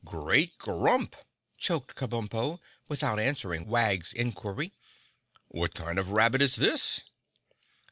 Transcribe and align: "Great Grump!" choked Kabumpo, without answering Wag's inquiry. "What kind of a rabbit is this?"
"Great 0.03 0.57
Grump!" 0.57 1.15
choked 1.59 1.93
Kabumpo, 1.95 2.57
without 2.87 3.19
answering 3.19 3.67
Wag's 3.67 4.13
inquiry. 4.13 4.73
"What 5.49 5.75
kind 5.75 5.99
of 5.99 6.09
a 6.09 6.13
rabbit 6.15 6.41
is 6.41 6.55
this?" 6.55 7.01